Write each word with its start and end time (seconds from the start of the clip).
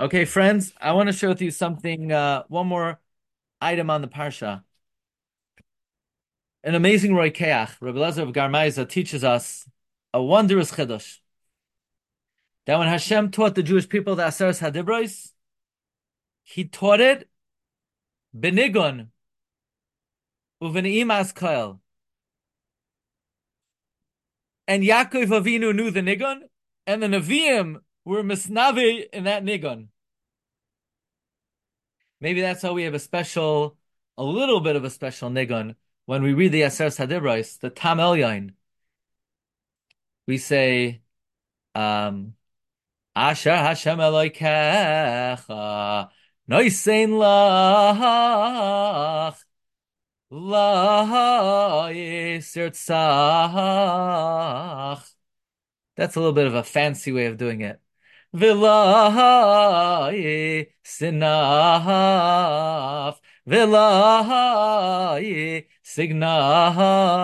Okay, 0.00 0.24
friends, 0.26 0.72
I 0.80 0.92
want 0.92 1.08
to 1.08 1.12
share 1.12 1.28
with 1.28 1.42
you 1.42 1.50
something, 1.50 2.12
uh, 2.12 2.44
one 2.46 2.68
more 2.68 3.00
item 3.60 3.90
on 3.90 4.00
the 4.00 4.06
Parsha. 4.06 4.62
An 6.62 6.76
amazing 6.76 7.14
Roikeach, 7.14 7.74
Rabbi 7.80 7.98
Lezer 7.98 8.22
of 8.22 8.28
Garmaiza, 8.28 8.88
teaches 8.88 9.24
us 9.24 9.68
a 10.14 10.22
wondrous 10.22 10.70
Chiddush. 10.70 11.18
That 12.66 12.78
when 12.78 12.86
Hashem 12.86 13.32
taught 13.32 13.56
the 13.56 13.62
Jewish 13.64 13.88
people 13.88 14.14
the 14.14 14.22
Aseres 14.22 14.60
Hadibros, 14.60 15.32
he 16.44 16.64
taught 16.64 17.00
it 17.00 17.28
benigun 18.36 19.08
uvenimas 20.62 21.34
koil. 21.34 21.80
And 24.68 24.84
Yaakov 24.84 25.26
Avinu 25.26 25.74
knew 25.74 25.90
the 25.90 26.02
nigun, 26.02 26.42
and 26.86 27.02
the 27.02 27.08
Nevi'im 27.08 27.80
were 28.08 28.22
misnavi 28.22 29.08
in 29.12 29.24
that 29.24 29.44
nigun. 29.44 29.88
Maybe 32.20 32.40
that's 32.40 32.62
how 32.62 32.72
we 32.72 32.84
have 32.84 32.94
a 32.94 32.98
special, 32.98 33.76
a 34.16 34.24
little 34.24 34.60
bit 34.60 34.76
of 34.76 34.84
a 34.84 34.90
special 34.90 35.30
nigun 35.30 35.76
when 36.06 36.22
we 36.22 36.32
read 36.32 36.52
the 36.52 36.62
Aseres 36.62 36.98
Hadibros, 36.98 37.60
the 37.60 37.70
Tam 37.70 37.98
Elyain. 37.98 38.54
We 40.26 40.38
say, 40.38 41.02
um, 41.74 42.34
Asher 43.14 43.56
Hashem 43.56 43.98
Eloikecha 43.98 45.38
Noisein 46.50 47.10
lach 47.10 48.08
That's 55.96 56.16
a 56.16 56.20
little 56.20 56.32
bit 56.32 56.46
of 56.46 56.54
a 56.54 56.62
fancy 56.62 57.12
way 57.12 57.26
of 57.26 57.36
doing 57.36 57.60
it. 57.60 57.80
Vilahi 58.34 59.86
sinaf 60.84 61.28
Vilahi 63.48 64.86
signahiv 65.84 67.14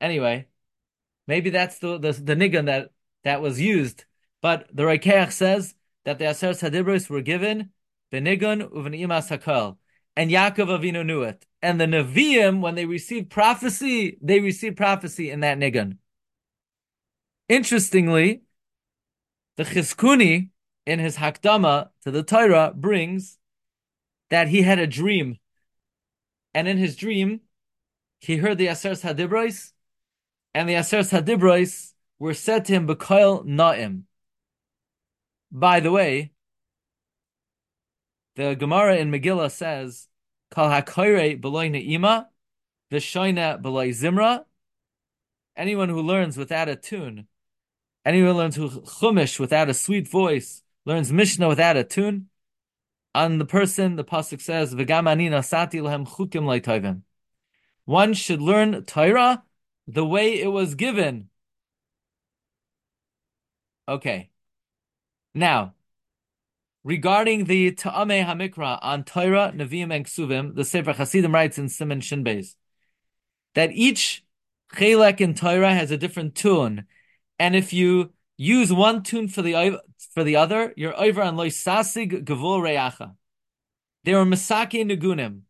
Anyway, 0.00 0.46
maybe 1.26 1.50
that's 1.50 1.78
the, 1.78 1.98
the, 1.98 2.12
the 2.12 2.36
nigun 2.36 2.66
that, 2.66 2.90
that 3.24 3.40
was 3.40 3.60
used. 3.60 4.04
But 4.42 4.68
the 4.72 4.84
Reikeach 4.84 5.32
says 5.32 5.74
that 6.04 6.18
the 6.18 6.28
Aser 6.28 6.50
Hadibros 6.50 7.08
were 7.10 7.22
given 7.22 7.70
benigun 8.12 8.70
uvenimas 8.70 9.28
hakol. 9.36 9.78
And 10.14 10.30
Yaakov 10.30 10.68
Avinu 10.68 11.04
knew 11.04 11.22
it. 11.22 11.44
And 11.60 11.80
the 11.80 11.86
Nevi'im, 11.86 12.60
when 12.60 12.74
they 12.74 12.86
received 12.86 13.30
prophecy, 13.30 14.18
they 14.22 14.40
received 14.40 14.76
prophecy 14.76 15.30
in 15.30 15.40
that 15.40 15.58
nigun. 15.58 15.98
Interestingly, 17.48 18.42
the 19.56 19.64
Chizkuni, 19.64 20.50
in 20.84 20.98
his 21.00 21.16
Hakdama 21.16 21.90
to 22.04 22.10
the 22.10 22.22
Torah, 22.22 22.72
brings 22.74 23.38
that 24.30 24.48
he 24.48 24.62
had 24.62 24.78
a 24.78 24.86
dream. 24.86 25.38
And 26.54 26.68
in 26.68 26.78
his 26.78 26.96
dream, 26.96 27.40
he 28.20 28.36
heard 28.36 28.58
the 28.58 28.68
Aser 28.68 28.90
Hadibros, 28.90 29.72
and 30.54 30.68
the 30.68 30.74
Aseres 30.74 31.10
Hadibros 31.10 31.92
were 32.18 32.34
said 32.34 32.64
to 32.64 32.72
him 32.72 32.86
Bekoil 32.86 33.44
Na'im. 33.44 34.02
By 35.52 35.80
the 35.80 35.92
way, 35.92 36.32
the 38.36 38.54
Gemara 38.54 38.96
in 38.96 39.10
Megillah 39.10 39.50
says, 39.50 40.08
Kal 40.50 40.68
HaKoire 40.70 41.40
B'loi 41.40 41.70
Ne'ima, 41.70 42.26
V'shoina 42.90 43.60
B'loi 43.60 43.90
Zimra. 43.90 44.44
Anyone 45.56 45.88
who 45.88 46.00
learns 46.00 46.36
without 46.36 46.68
a 46.68 46.76
tune, 46.76 47.26
anyone 48.06 48.36
learns 48.36 48.56
Chumash 48.56 49.38
without 49.38 49.68
a 49.68 49.74
sweet 49.74 50.08
voice, 50.08 50.62
learns 50.86 51.12
Mishnah 51.12 51.48
without 51.48 51.76
a 51.76 51.84
tune, 51.84 52.28
on 53.14 53.38
the 53.38 53.46
person, 53.46 53.96
the 53.96 54.04
Pasuk 54.04 54.40
says, 54.42 54.74
V'gam 54.74 55.08
ani 55.08 55.30
nasati 55.30 55.80
lahem 55.80 56.06
chukim 56.06 56.44
leitovim. 56.44 57.02
One 57.86 58.12
should 58.12 58.42
learn 58.42 58.84
Torah 58.84 59.42
the 59.88 60.04
way 60.04 60.40
it 60.40 60.48
was 60.48 60.74
given. 60.74 61.30
Okay. 63.88 64.30
Now, 65.34 65.74
regarding 66.84 67.44
the 67.44 67.72
Ta'ameh 67.72 68.26
HaMikra 68.26 68.78
on 68.82 69.04
Torah, 69.04 69.52
Nevi'im, 69.54 69.94
and 69.94 70.04
Ksuvim, 70.04 70.54
the 70.54 70.64
Sefer 70.64 70.92
Hasidim 70.92 71.32
writes 71.32 71.58
in 71.58 71.68
Simon 71.68 72.00
Shinbeis 72.00 72.54
that 73.54 73.72
each 73.72 74.24
Chelek 74.74 75.20
in 75.20 75.34
Torah 75.34 75.72
has 75.72 75.90
a 75.90 75.96
different 75.96 76.34
tune. 76.34 76.86
And 77.38 77.54
if 77.54 77.72
you 77.72 78.12
use 78.36 78.72
one 78.72 79.02
tune 79.02 79.28
for 79.28 79.42
the 79.42 79.80
for 80.14 80.24
the 80.24 80.36
other, 80.36 80.72
you're 80.76 80.98
over 80.98 81.22
on 81.22 81.36
Loisasig 81.36 82.24
Gavul 82.24 82.60
Reacha. 82.60 83.14
They 84.04 84.14
were 84.14 84.24
Misake 84.24 84.84
Nugunim. 84.84 85.42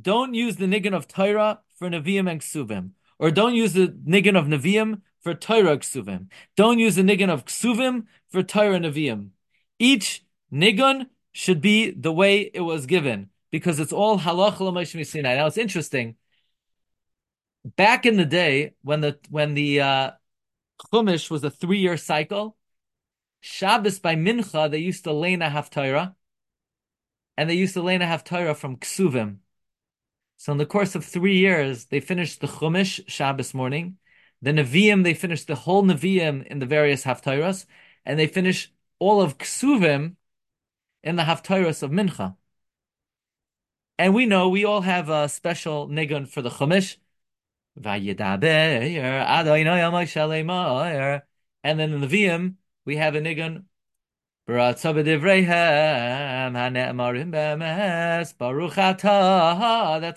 Don't 0.00 0.34
use 0.34 0.56
the 0.56 0.66
nigun 0.66 0.94
of 0.94 1.08
Torah 1.08 1.60
for 1.76 1.88
Nevi'im 1.88 2.30
and 2.30 2.40
Ksuvim. 2.40 2.90
Or 3.18 3.30
don't 3.30 3.54
use 3.54 3.72
the 3.72 3.88
nigun 3.88 4.36
of 4.36 4.46
Nevi'im 4.46 5.02
for 5.22 5.34
Torah 5.34 5.78
Ksuvim. 5.78 6.28
Don't 6.56 6.78
use 6.78 6.96
the 6.96 7.02
nigun 7.02 7.30
of 7.30 7.44
Ksuvim 7.44 8.04
for 8.28 8.42
Torah 8.42 8.78
Nevi'im. 8.78 9.30
Each 9.78 10.24
nigun 10.52 11.06
should 11.32 11.60
be 11.60 11.90
the 11.90 12.12
way 12.12 12.50
it 12.52 12.60
was 12.60 12.86
given 12.86 13.30
because 13.50 13.80
it's 13.80 13.92
all 13.92 14.18
halach 14.18 14.60
l'moshe. 14.60 15.22
Now 15.22 15.46
it's 15.46 15.58
interesting. 15.58 16.16
Back 17.76 18.04
in 18.04 18.16
the 18.16 18.26
day 18.26 18.74
when 18.82 19.00
the 19.00 19.18
when 19.30 19.54
the 19.54 19.80
uh, 19.80 20.10
Chumash 20.92 21.30
was 21.30 21.44
a 21.44 21.50
three 21.50 21.78
year 21.78 21.96
cycle, 21.96 22.56
Shabbos 23.40 23.98
by 23.98 24.16
Mincha 24.16 24.70
they 24.70 24.78
used 24.78 25.04
to 25.04 25.12
lena 25.12 25.50
haftarah, 25.50 26.14
and 27.36 27.50
they 27.50 27.54
used 27.54 27.74
to 27.74 27.82
lena 27.82 28.06
haftarah 28.06 28.56
from 28.56 28.76
Ksuvim. 28.76 29.38
So 30.36 30.52
in 30.52 30.58
the 30.58 30.66
course 30.66 30.94
of 30.94 31.04
three 31.04 31.38
years, 31.38 31.86
they 31.86 32.00
finished 32.00 32.40
the 32.40 32.46
Chumash 32.46 33.00
Shabbos 33.06 33.54
morning. 33.54 33.98
The 34.42 34.52
Nevi'im, 34.52 35.04
they 35.04 35.14
finished 35.14 35.46
the 35.46 35.54
whole 35.54 35.82
Nevi'im 35.82 36.46
in 36.46 36.58
the 36.58 36.66
various 36.66 37.04
Haftarahs, 37.04 37.66
and 38.04 38.18
they 38.18 38.26
finished 38.26 38.72
all 38.98 39.22
of 39.22 39.38
Ksuvim 39.38 40.16
in 41.02 41.16
the 41.16 41.22
Haftarahs 41.22 41.82
of 41.82 41.90
Mincha. 41.90 42.36
And 43.98 44.14
we 44.14 44.26
know 44.26 44.48
we 44.48 44.64
all 44.64 44.82
have 44.82 45.08
a 45.08 45.28
special 45.28 45.88
nigun 45.88 46.28
for 46.28 46.42
the 46.42 46.50
Chumash. 46.50 46.96
And 47.76 47.82
then 47.82 48.02
in 51.92 52.00
the 52.00 52.06
Nevi'im, 52.06 52.54
we 52.84 52.96
have 52.96 53.14
a 53.14 53.20
nigun 53.20 53.64
That's 54.46 54.82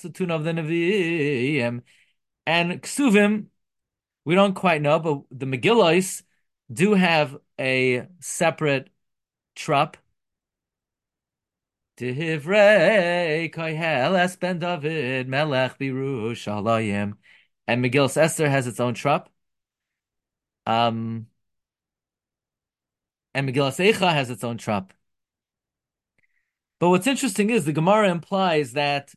the 0.03 0.09
tune 0.13 0.31
of 0.31 0.43
the 0.43 0.51
Nevi'im. 0.51 1.81
And 2.45 2.81
Ksuvim, 2.81 3.47
we 4.25 4.35
don't 4.35 4.53
quite 4.53 4.81
know, 4.81 4.99
but 4.99 5.21
the 5.31 5.45
Megillos 5.45 6.23
do 6.71 6.93
have 6.93 7.37
a 7.59 8.07
separate 8.19 8.89
trup. 9.55 9.97
Divrei 11.97 13.51
Koyhel 13.51 14.19
Es 14.19 14.35
Ben 14.35 14.59
David 14.59 15.27
Melech 15.27 15.79
Birushalayim. 15.79 17.17
And 17.67 17.83
Megillah 17.83 18.15
Esther 18.15 18.49
has 18.49 18.67
its 18.67 18.79
own 18.79 18.93
trup. 18.93 19.29
Um, 20.65 21.27
and 23.33 23.47
Megillah 23.47 23.93
Eicha 23.93 24.13
has 24.13 24.29
its 24.29 24.43
own 24.43 24.57
trup. 24.57 24.93
But 26.79 26.89
what's 26.89 27.07
interesting 27.07 27.49
is 27.49 27.65
the 27.65 27.73
Gemara 27.73 28.09
implies 28.09 28.73
that 28.73 29.13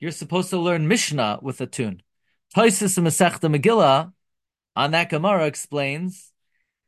you're 0.00 0.10
supposed 0.10 0.50
to 0.50 0.58
learn 0.58 0.88
Mishnah 0.88 1.38
with 1.42 1.60
a 1.60 1.66
tune. 1.66 2.02
Toisus 2.54 2.98
Masechta 2.98 3.54
Megillah 3.54 4.12
on 4.74 4.90
that 4.90 5.08
Gemara 5.08 5.46
explains 5.46 6.32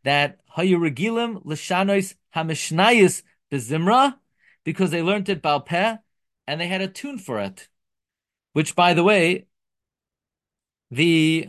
that 0.05 0.39
Hayuragilim 0.57 1.45
Lashanois 1.45 2.15
Hamishnayis 2.35 3.23
Bezimra 3.51 4.17
because 4.65 4.91
they 4.91 5.03
learned 5.03 5.29
it 5.29 5.43
Balpeh 5.43 5.99
and 6.47 6.61
they 6.61 6.67
had 6.67 6.81
a 6.81 6.89
tune 6.89 7.19
for 7.19 7.41
it. 7.41 7.69
Which, 8.53 8.75
by 8.75 8.95
the 8.95 9.05
way, 9.05 9.47
the 10.91 11.49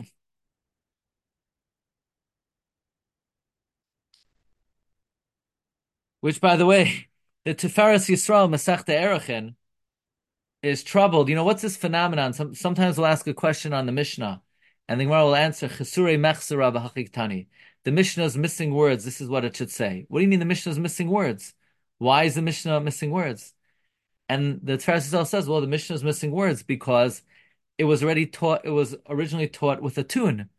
Which, 6.20 6.40
by 6.40 6.56
the 6.56 6.66
way, 6.66 7.08
the 7.44 7.54
Tiferes 7.54 8.08
Yisrael 8.08 8.48
Masechta 8.48 8.90
Erechin 8.90 9.54
is 10.62 10.82
troubled. 10.82 11.28
You 11.28 11.34
know, 11.34 11.44
what's 11.44 11.62
this 11.62 11.76
phenomenon? 11.76 12.32
Some, 12.32 12.54
sometimes 12.54 12.96
we'll 12.98 13.06
ask 13.06 13.26
a 13.26 13.34
question 13.34 13.72
on 13.72 13.86
the 13.86 13.92
Mishnah, 13.92 14.42
and 14.88 15.00
the 15.00 15.04
Gemara 15.04 15.24
will 15.24 15.36
answer, 15.36 15.68
Chesure 15.68 16.18
Mechsera 16.18 16.72
B'Hachiktani. 16.74 17.48
The 17.84 17.92
Mishnah 17.92 18.24
is 18.24 18.36
missing 18.36 18.74
words. 18.74 19.04
This 19.04 19.20
is 19.20 19.28
what 19.28 19.44
it 19.44 19.56
should 19.56 19.70
say. 19.70 20.04
What 20.08 20.18
do 20.18 20.22
you 20.22 20.28
mean 20.28 20.40
the 20.40 20.44
Mishnah 20.44 20.72
is 20.72 20.78
missing 20.78 21.08
words? 21.08 21.54
Why 21.98 22.24
is 22.24 22.34
the 22.34 22.42
Mishnah 22.42 22.80
missing 22.80 23.10
words? 23.10 23.54
And 24.28 24.60
the 24.62 24.74
Tiferes 24.74 25.10
Yisrael 25.10 25.26
says, 25.26 25.48
well, 25.48 25.60
the 25.60 25.66
Mishnah 25.66 25.96
is 25.96 26.04
missing 26.04 26.30
words 26.30 26.62
because 26.62 27.22
it 27.80 27.84
was 27.84 28.02
already 28.02 28.26
taught 28.26 28.60
it 28.66 28.70
was 28.70 28.94
originally 29.08 29.48
taught 29.48 29.80
with 29.80 29.96
a 29.96 30.04
tune. 30.04 30.50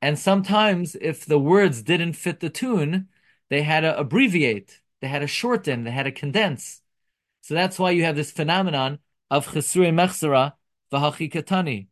And 0.00 0.18
sometimes 0.18 0.96
if 0.96 1.26
the 1.26 1.38
words 1.38 1.82
didn't 1.82 2.14
fit 2.14 2.40
the 2.40 2.48
tune 2.48 3.08
they 3.50 3.60
had 3.60 3.80
to 3.80 3.98
abbreviate 3.98 4.80
they 5.02 5.08
had 5.08 5.18
to 5.18 5.26
shorten 5.26 5.84
they 5.84 5.90
had 5.90 6.04
to 6.04 6.12
condense. 6.12 6.80
So 7.42 7.52
that's 7.52 7.78
why 7.78 7.90
you 7.90 8.04
have 8.04 8.16
this 8.16 8.30
phenomenon 8.30 9.00
of 9.30 9.48
chesure 9.48 9.92
mechsara 9.92 10.54
v'hachikatani 10.90 11.88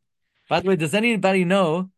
by 0.49 0.61
the 0.61 0.69
way 0.69 0.77
does 0.77 0.95
anybody 0.95 1.45
know 1.45 1.91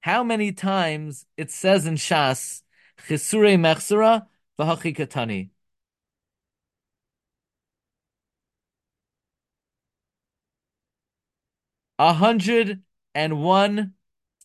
how 0.00 0.24
many 0.24 0.50
times 0.50 1.26
it 1.36 1.50
says 1.50 1.86
in 1.86 1.96
shas 1.96 2.62
chesure 3.06 3.58
mechsara 3.58 4.26
v'hachikatani 4.58 5.50
101 11.96 13.94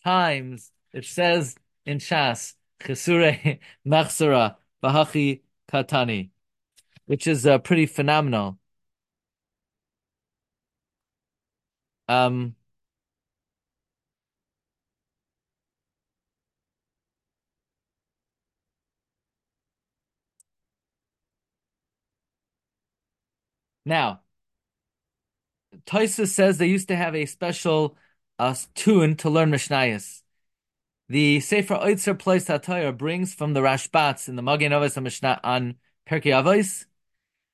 times 0.04 0.72
it 0.94 1.06
says 1.06 1.56
in 1.86 1.98
Shas, 2.00 2.56
Chesure 2.80 3.60
Machsara 3.88 4.56
Bahachi 4.84 5.42
Katani, 5.72 6.32
which 7.08 7.28
is 7.28 7.46
uh, 7.48 7.60
pretty 7.60 7.86
phenomenal. 7.88 8.60
Um, 12.08 12.56
now, 23.86 24.22
Taisa 25.90 26.28
says 26.28 26.58
they 26.60 26.68
used 26.68 26.88
to 26.90 26.96
have 26.96 27.16
a 27.16 27.26
special 27.26 27.98
uh, 28.38 28.54
tune 28.76 29.16
to 29.16 29.30
learn 29.30 29.50
Mishnayos. 29.52 30.22
The 31.10 31.40
Sefer 31.40 31.74
Oitzer 31.74 32.18
Place 32.18 32.46
Hatayr 32.46 32.96
brings 32.96 33.34
from 33.34 33.54
the 33.54 33.62
Rashbats 33.62 34.30
in 34.30 34.36
the 34.36 34.44
Magen 34.44 34.72
Avos 34.72 35.02
Mishnah 35.02 35.40
on 35.44 35.78
Perkei 36.08 36.32
Avos 36.32 36.86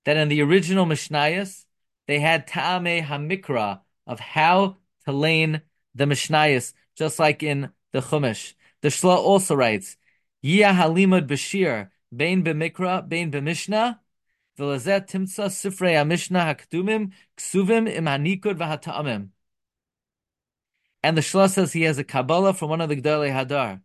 that 0.03 0.17
in 0.17 0.27
the 0.27 0.41
original 0.41 0.85
Mishnayos 0.85 1.63
they 2.07 2.19
had 2.19 2.45
Ta'ame 2.45 3.01
Hamikra 3.01 3.79
of 4.05 4.19
how 4.19 4.75
to 5.05 5.13
lane 5.13 5.61
the 5.95 6.03
Mishnayos, 6.03 6.73
just 6.97 7.19
like 7.19 7.41
in 7.41 7.71
the 7.93 8.01
Chumash. 8.01 8.53
The 8.81 8.89
Shla 8.89 9.15
also 9.15 9.55
writes, 9.55 9.95
Yia 10.43 10.73
Halimud 10.73 11.25
Bashir, 11.25 11.89
Bain 12.13 12.43
B'Mikra, 12.43 13.07
Bain 13.07 13.31
B'Mishnah, 13.31 13.99
And 14.57 14.85
the 21.17 21.21
Shla 21.21 21.49
says 21.49 21.73
he 21.73 21.83
has 21.83 21.97
a 21.97 22.03
Kabbalah 22.03 22.53
from 22.53 22.69
one 22.69 22.81
of 22.81 22.89
the 22.89 23.01
Gdalei 23.01 23.31
Hadar, 23.31 23.81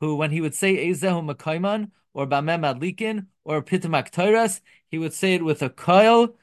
who 0.00 0.16
when 0.16 0.30
he 0.30 0.40
would 0.40 0.54
say 0.54 0.88
Ezehu 0.88 1.24
Makaiman, 1.24 1.90
or 2.14 2.26
Bamem 2.26 2.62
Adlikin, 2.62 3.26
or 3.44 3.62
Pitim 3.62 4.00
Aktoiras, 4.00 4.60
he 4.88 4.98
would 4.98 5.14
say 5.14 5.34
it 5.34 5.44
with 5.44 5.62
a 5.62 5.70
koil, 5.70 6.34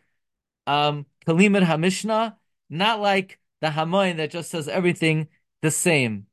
um, 0.65 1.05
Kalimid 1.25 1.63
HaMishnah, 1.63 2.35
not 2.69 2.99
like 2.99 3.39
the 3.61 3.67
Hamoin 3.67 4.17
that 4.17 4.31
just 4.31 4.49
says 4.49 4.67
everything 4.67 5.27
the 5.61 5.71
same. 5.71 6.25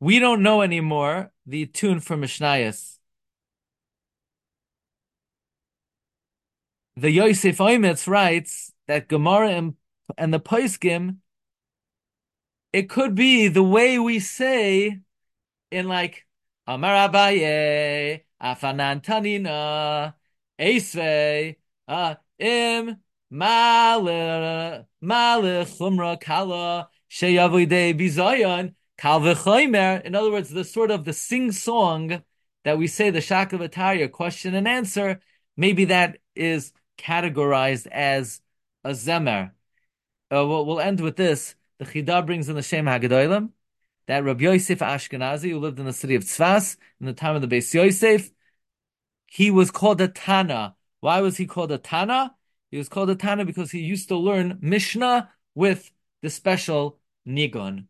We 0.00 0.18
don't 0.18 0.42
know 0.42 0.62
anymore 0.62 1.32
the 1.46 1.66
tune 1.66 2.00
for 2.00 2.16
Mishnayos. 2.16 2.98
The 6.96 7.10
Yosef 7.10 7.58
Oimetz 7.58 8.06
writes 8.06 8.72
that 8.88 9.08
Gemara 9.08 9.50
and, 9.50 9.74
and 10.16 10.32
the 10.32 10.40
Poiskim, 10.40 11.18
it 12.72 12.88
could 12.88 13.14
be 13.14 13.48
the 13.48 13.62
way 13.62 13.98
we 13.98 14.18
say 14.18 15.00
in 15.70 15.88
like 15.88 16.26
Amar 16.66 17.08
Abaye, 17.08 18.22
Afanan 18.42 19.02
Tanina, 19.02 20.14
Esve, 20.58 21.56
uh, 21.88 22.14
Im, 22.38 22.96
Malach, 23.32 24.86
Malach, 25.02 25.78
Chumra, 25.78 26.20
Kala, 26.20 26.88
Sheyavide, 27.10 27.98
Bizayan, 27.98 28.74
In 29.02 30.14
other 30.14 30.30
words, 30.30 30.50
the 30.50 30.64
sort 30.64 30.90
of 30.90 31.04
the 31.04 31.12
sing 31.12 31.52
song 31.52 32.22
that 32.64 32.78
we 32.78 32.86
say 32.86 33.10
the 33.10 33.20
Shakavataya 33.20 34.10
question 34.10 34.54
and 34.54 34.66
answer, 34.66 35.20
maybe 35.56 35.86
that 35.86 36.18
is 36.34 36.72
categorized 36.98 37.86
as 37.88 38.40
a 38.84 38.90
zemer. 38.90 39.50
Uh, 40.32 40.46
we'll, 40.46 40.66
we'll, 40.66 40.80
end 40.80 41.00
with 41.00 41.16
this. 41.16 41.54
The 41.78 41.84
Chida 41.84 42.24
brings 42.24 42.48
in 42.48 42.56
the 42.56 42.62
Shem 42.62 42.86
Hagadolim 42.86 43.50
that 44.06 44.24
Rabbi 44.24 44.44
Yosef 44.44 44.78
Ashkenazi, 44.78 45.50
who 45.50 45.58
lived 45.58 45.78
in 45.78 45.86
the 45.86 45.92
city 45.92 46.14
of 46.14 46.24
Tzfas 46.24 46.76
in 47.00 47.06
the 47.06 47.12
time 47.12 47.36
of 47.36 47.42
the 47.42 47.48
Beis 47.48 47.72
Yosef, 47.74 48.30
he 49.26 49.50
was 49.50 49.70
called 49.70 50.00
a 50.00 50.08
Tana. 50.08 50.74
Why 51.00 51.20
was 51.20 51.36
he 51.36 51.46
called 51.46 51.70
a 51.70 51.78
Tana? 51.78 52.34
He 52.70 52.78
was 52.78 52.88
called 52.88 53.10
a 53.10 53.14
Tana 53.14 53.44
because 53.44 53.70
he 53.70 53.80
used 53.80 54.08
to 54.08 54.16
learn 54.16 54.58
Mishnah 54.60 55.30
with 55.54 55.90
the 56.22 56.30
special 56.30 56.98
Nigun. 57.26 57.86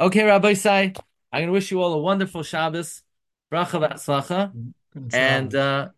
Okay, 0.00 0.22
Rabbi 0.24 0.54
Sai, 0.54 0.92
I'm 1.32 1.40
going 1.40 1.46
to 1.48 1.52
wish 1.52 1.70
you 1.72 1.82
all 1.82 1.92
a 1.94 1.98
wonderful 2.00 2.44
Shabbos, 2.44 3.02
bracha 3.52 3.80
v'atzlacha, 3.80 4.52
and 5.12 5.54
uh, 5.54 5.88